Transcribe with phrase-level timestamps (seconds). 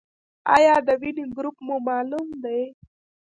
[0.55, 2.61] ایا د وینې ګروپ مو معلوم دی؟